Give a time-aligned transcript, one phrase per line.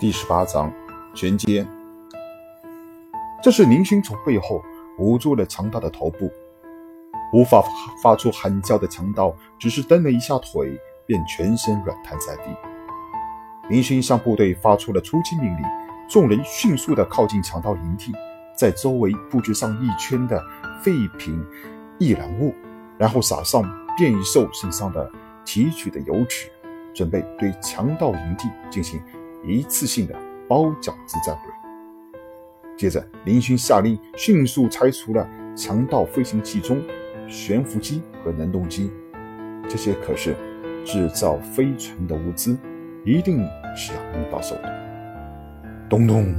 [0.00, 0.72] 第十八章
[1.14, 1.66] 全歼。
[3.42, 4.62] 这是林勋从背后
[4.96, 6.32] 捂住了强盗的头部，
[7.34, 7.62] 无法
[8.02, 12.44] 发出喊叫的强盗只是蹬了一下腿，便全身软瘫在地。
[13.68, 15.62] 林勋向部队发出了出击命令，
[16.08, 18.10] 众人迅速地靠近强盗营地，
[18.56, 20.42] 在周围布置上一圈的
[20.82, 21.38] 废品
[21.98, 22.54] 易燃物，
[22.96, 23.62] 然后撒上
[23.98, 25.12] 变异兽身上的
[25.44, 26.50] 提取的油脂，
[26.94, 28.98] 准备对强盗营地进行。
[29.44, 30.14] 一次性的
[30.48, 31.52] 包饺子战略。
[32.76, 36.80] 接着，林勋下令迅速拆除了强盗飞行器中
[37.28, 38.90] 悬浮机和能动机，
[39.68, 40.34] 这些可是
[40.84, 42.56] 制造飞船的物资，
[43.04, 44.80] 一定是要用到手的。
[45.90, 46.34] 咚咚，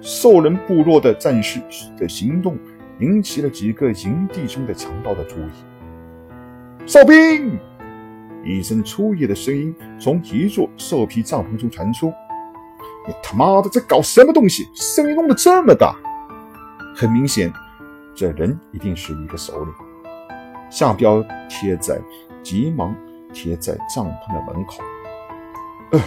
[0.00, 1.60] 兽人部落的战士
[1.96, 2.58] 的行动
[2.98, 6.86] 引起了几个营地中的强盗的注意。
[6.86, 7.58] 哨兵！
[8.46, 12.12] 一声粗野的声音从一座兽皮帐篷中传出
[13.08, 14.68] ：“你他妈的在搞什么东西？
[14.72, 15.96] 声音弄得这么大！”
[16.94, 17.52] 很明显，
[18.14, 19.74] 这人一定是一个首领。
[20.70, 22.00] 下标贴在，
[22.40, 22.94] 急忙
[23.32, 24.78] 贴在帐篷的门口。
[25.90, 26.00] 呃，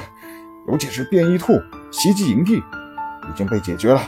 [0.70, 1.54] 尤其是变异兔
[1.92, 4.02] 袭击营地已经被解决了。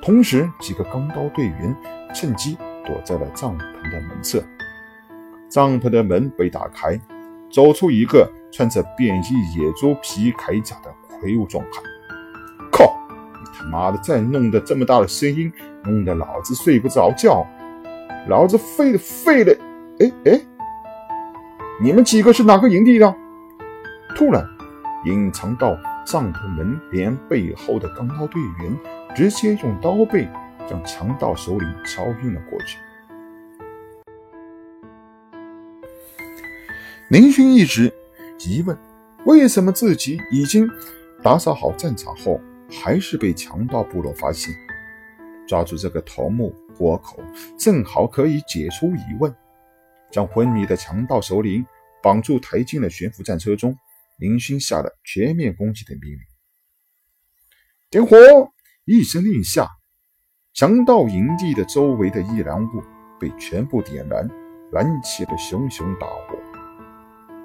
[0.00, 1.76] 同时，几个钢刀队员
[2.14, 4.40] 趁机躲在了帐篷的门侧。
[5.48, 6.96] 帐篷的门被打开。
[7.50, 11.82] 走出一个穿着变异野猪皮铠甲的魁梧壮汉。
[12.70, 12.92] 靠！
[13.32, 15.52] 你他妈的再弄得这么大的声音，
[15.84, 17.46] 弄得老子睡不着觉，
[18.28, 19.52] 老子废了废了！
[20.00, 20.40] 哎哎，
[21.80, 23.14] 你们几个是哪个营地的？
[24.14, 24.44] 突然，
[25.04, 28.78] 隐藏到帐篷门帘背后的钢刀队员
[29.14, 30.28] 直接用刀背
[30.68, 32.78] 将强盗首领敲晕了过去。
[37.08, 37.92] 林勋一直
[38.44, 38.76] 疑问：
[39.26, 40.68] 为什么自己已经
[41.22, 44.52] 打扫好战场后，还是被强盗部落发现？
[45.46, 47.22] 抓住这个头目活口，
[47.56, 49.32] 正好可以解除疑问。
[50.10, 51.64] 将昏迷的强盗首领
[52.02, 53.76] 绑住，抬进了悬浮战车中。
[54.18, 56.18] 林勋下了全面攻击的命令：
[57.88, 58.16] 点火！
[58.84, 59.68] 一声令下，
[60.54, 62.82] 强盗营地的周围的易燃物
[63.20, 64.28] 被全部点燃，
[64.72, 66.45] 燃起了熊熊大火。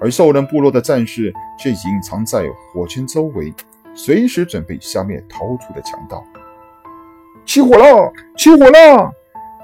[0.02, 3.54] 而兽人部落的战士却隐藏在火圈周围，
[3.94, 6.24] 随时准备消灭逃出的强盗。
[7.46, 8.12] 起火了！
[8.36, 9.12] 起火了！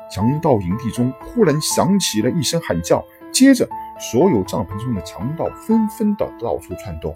[0.08, 7.12] 强盗营地中忽然响起了一声喊叫，接着所有帐篷中的强盗纷纷的到处窜动，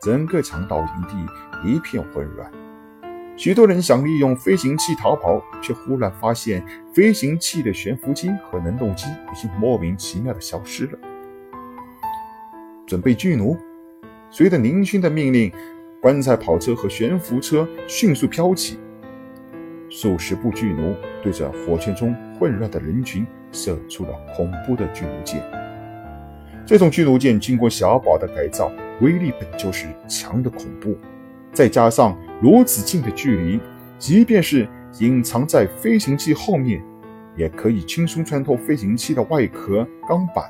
[0.00, 2.48] 整个强盗营地一片混乱。
[3.36, 6.64] 许多人想利用飞行器逃跑，却忽然发现
[6.94, 10.98] 飞行器的悬浮机和能动机已经莫名其妙的消失了。
[12.90, 13.56] 准备巨弩，
[14.32, 15.52] 随着林勋的命令，
[16.02, 18.80] 棺材跑车和悬浮车迅速飘起，
[19.88, 25.40] 数十部巨弩对着火圈中混乱的人群射出了恐怖的巨弩箭。
[26.66, 30.98] 这种巨弩箭经过小宝的改造，威力本就是强的恐怖，
[31.52, 33.60] 再加上如此近的距离，
[34.00, 34.66] 即便是
[34.98, 36.82] 隐藏在飞行器后面，
[37.36, 40.44] 也可以轻松穿透飞行器的外壳钢板，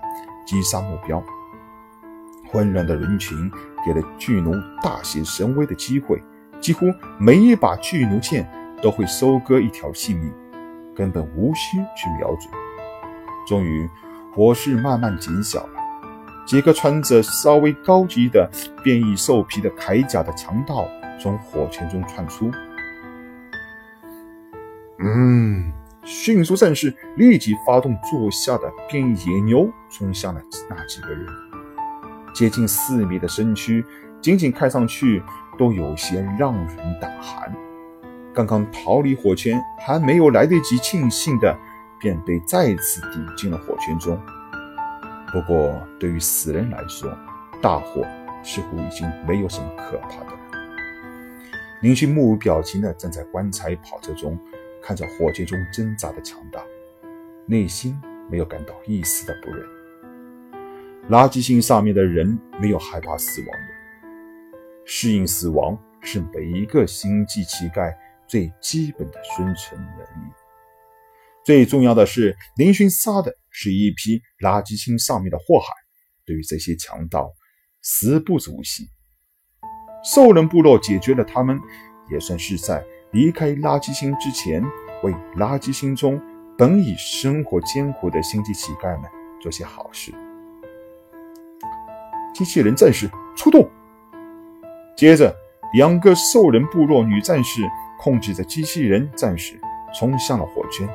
[0.47, 1.23] 击杀目标。
[2.51, 3.51] 混乱的人群
[3.87, 4.53] 给了巨弩
[4.83, 6.21] 大显神威的机会，
[6.61, 6.87] 几乎
[7.19, 8.51] 每一把巨弩箭
[8.83, 10.33] 都会收割一条性命，
[10.95, 12.53] 根本无需去瞄准。
[13.47, 13.89] 终于，
[14.35, 15.75] 火势慢慢减小了，
[16.45, 18.51] 几个穿着稍微高级的
[18.83, 20.89] 变异兽皮的铠甲的强盗
[21.21, 22.51] 从火圈中窜出。
[24.99, 25.73] 嗯，
[26.03, 31.27] 迅速战士立即发动座下的变异野牛，冲向了那几个人。
[32.33, 33.85] 接近四米的身躯，
[34.21, 35.23] 仅仅看上去
[35.59, 37.53] 都有些让人胆寒。
[38.33, 41.57] 刚刚逃离火圈，还没有来得及庆幸的，
[41.99, 44.19] 便被再次顶进了火圈中。
[45.33, 47.13] 不过，对于死人来说，
[47.61, 48.07] 大火
[48.43, 50.39] 似乎已经没有什么可怕的了。
[51.83, 54.39] 林勋目无表情地站在棺材跑车中，
[54.83, 56.63] 看着火圈中挣扎的强盗，
[57.47, 57.99] 内心
[58.31, 59.80] 没有感到一丝的不忍。
[61.11, 63.75] 垃圾星上面的人没有害怕死亡的，
[64.85, 67.93] 适应死亡是每一个星际乞丐
[68.29, 70.33] 最基本的生存能力。
[71.45, 75.75] 最重要的是，林勋杀的是一批垃圾星上面的祸害，
[76.25, 77.33] 对于这些强盗，
[77.83, 78.89] 死不足惜。
[80.05, 81.59] 兽人部落解决了他们，
[82.09, 84.63] 也算是在离开垃圾星之前，
[85.03, 86.23] 为垃圾星中
[86.57, 89.11] 本已生活艰苦的星际乞丐们
[89.43, 90.15] 做些好事。
[92.33, 93.69] 机器人战士出动。
[94.97, 95.35] 接着，
[95.75, 97.63] 两个兽人部落女战士
[97.99, 99.59] 控制着机器人战士，
[99.95, 100.89] 冲向了火圈，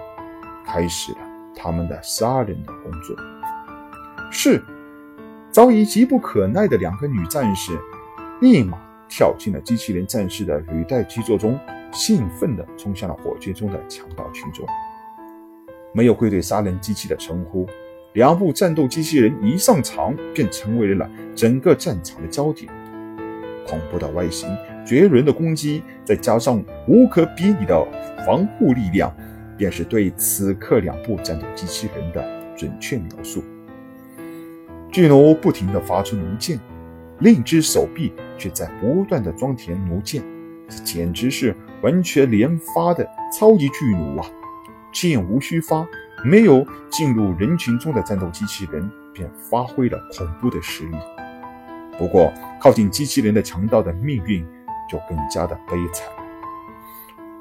[0.66, 1.18] 开始了
[1.56, 3.16] 他们的杀人的工作。
[4.32, 4.64] 是，
[5.50, 7.80] 早已急不可耐的两个女战士，
[8.42, 8.78] 立马
[9.08, 11.58] 跳进了机器人战士的履带基座中，
[11.92, 14.66] 兴奋地冲向了火圈中的强盗群众。
[15.94, 17.66] 没有归队杀人机器的称呼，
[18.16, 22.72] 两部战斗机器人一上场便成为了整个战场的焦点。
[23.68, 24.50] 恐怖的外形、
[24.86, 27.86] 绝伦的攻击，再加上无可比拟的
[28.26, 29.14] 防护力量，
[29.58, 32.24] 便是对此刻两部战斗机器人的
[32.56, 33.44] 准确描述。
[34.90, 36.58] 巨弩不停地发出弩箭，
[37.20, 40.24] 另一只手臂却在不断地装填弩箭，
[40.70, 43.06] 这简直是完全连发的
[43.38, 44.26] 超级巨弩啊！
[44.94, 45.86] 箭无虚发，
[46.26, 50.98] 没有进入人群中的战斗机器人便发挥了恐怖的实力。
[52.00, 54.44] 不过，靠近机器人的强盗的命运
[54.90, 56.08] 就更加的悲惨。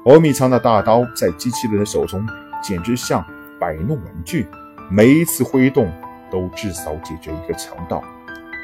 [0.03, 2.23] 欧米长的大刀在机器人的手中
[2.61, 3.25] 简直像
[3.59, 4.45] 摆弄玩具，
[4.91, 5.91] 每一次挥动
[6.29, 8.03] 都至少解决一个强盗。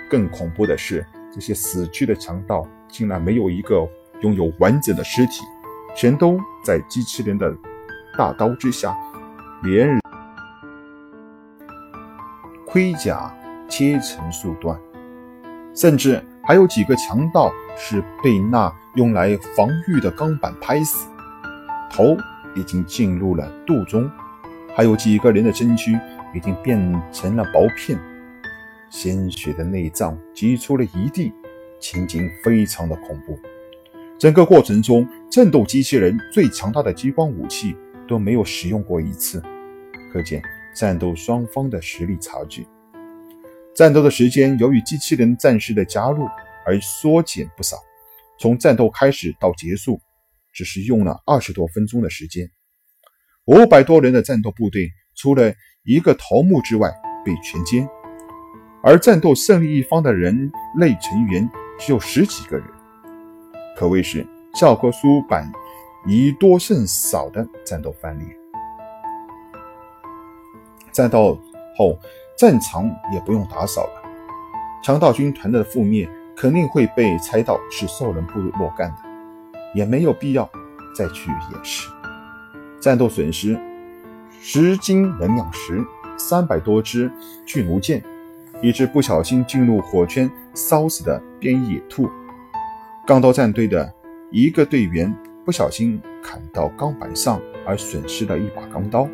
[0.08, 1.04] 更恐怖的是，
[1.34, 3.90] 这些死去的强盗竟然没有一个
[4.22, 5.42] 拥有完整的尸体，
[5.96, 7.52] 全都在机器人的。
[8.18, 8.96] 大刀之下，
[9.64, 10.00] 连人
[12.72, 13.36] 盔甲
[13.68, 14.80] 切成数段，
[15.76, 21.10] 甚至还有几个强盗是被那用来防御的钢板拍死，
[21.92, 22.16] 头
[22.56, 24.10] 已经进入了肚中，
[24.74, 26.00] 还有几个人的身躯
[26.34, 26.80] 已经变
[27.12, 28.00] 成了薄片，
[28.90, 31.34] 鲜血的内脏挤出了一地，
[31.78, 33.38] 情景非常的恐怖。
[34.18, 37.76] 整个过程中，战斗机器人最强大的激光武器。
[38.08, 39.42] 都没有使用过一次，
[40.12, 40.42] 可见
[40.74, 42.68] 战斗双方的实力差距。
[43.74, 46.28] 战斗的时间由于机器人战士的加入
[46.66, 47.78] 而缩减不少，
[48.40, 50.00] 从战斗开始到结束，
[50.52, 52.50] 只是用了二十多分钟的时间。
[53.46, 55.54] 五百多人的战斗部队，除了
[55.84, 56.92] 一个头目之外
[57.26, 57.88] 被全歼，
[58.84, 62.66] 而战斗胜利一方的人类成员只有十几个人，
[63.78, 65.52] 可谓是教科书版。
[66.08, 68.24] 以多胜少的战斗范例，
[70.92, 71.40] 战斗
[71.78, 71.98] 后
[72.38, 74.02] 战场也不用打扫了。
[74.84, 78.98] 强盗军团的覆灭肯定会被猜到是兽人部落干的，
[79.76, 80.50] 也没有必要
[80.96, 81.90] 再去掩饰。
[82.80, 83.60] 战斗损失：
[84.42, 85.84] 十斤能量石、
[86.18, 87.12] 三百多只
[87.46, 88.04] 巨弩箭，
[88.62, 92.10] 一只不小心进入火圈烧死的变异野兔，
[93.06, 93.94] 钢刀战队的
[94.32, 95.14] 一个队员。
[95.44, 99.08] 不小心砍到钢板上而损失了一把钢刀。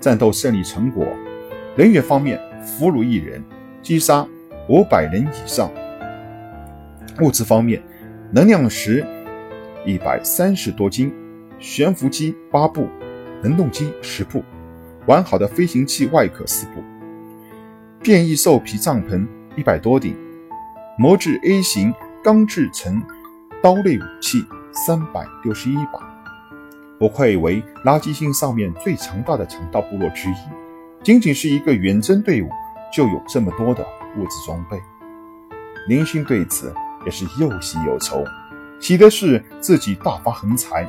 [0.00, 1.06] 战斗胜利成果：
[1.76, 3.42] 人员方面俘虏一人，
[3.82, 4.26] 击杀
[4.68, 5.70] 五百人以上。
[7.20, 7.82] 物资方面，
[8.30, 9.04] 能量石
[9.84, 11.12] 一百三十多斤，
[11.58, 12.88] 悬浮机八部，
[13.42, 14.44] 能动机十部，
[15.06, 16.82] 完好的飞行器外壳四部，
[18.02, 20.16] 变异兽皮帐篷一百多顶，
[20.98, 21.92] 磨制 A 型
[22.22, 23.02] 钢制成
[23.62, 24.44] 刀类武器。
[24.86, 26.17] 三百六十一把，
[26.98, 30.34] 不愧为垃圾星上面最强大的强盗部落之一。
[31.02, 32.50] 仅仅是一个远征队伍，
[32.92, 33.86] 就有这么多的
[34.16, 34.76] 物资装备。
[35.86, 36.74] 林星对此
[37.04, 38.24] 也是又喜又愁，
[38.80, 40.88] 喜的是自己大发横财，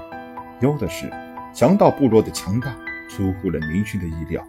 [0.62, 1.12] 忧的是
[1.54, 2.76] 强盗部落的强大
[3.08, 4.44] 出乎了林星的意料。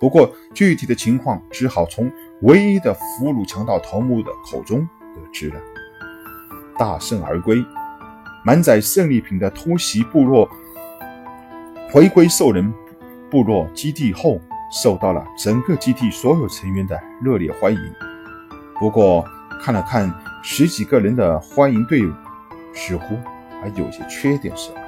[0.00, 2.10] 不过具体的情况只好从
[2.42, 4.80] 唯一的俘虏强盗头目的口中
[5.14, 5.60] 得知了。
[6.76, 7.64] 大胜而归。
[8.44, 10.48] 满载胜利品的突袭部落
[11.90, 12.70] 回归兽人
[13.30, 14.38] 部落基地后，
[14.70, 17.80] 受到了整个基地所有成员的热烈欢迎。
[18.78, 19.24] 不过，
[19.62, 22.12] 看了看十几个人的欢迎队伍，
[22.74, 23.16] 似乎
[23.62, 24.87] 还有些缺点什么。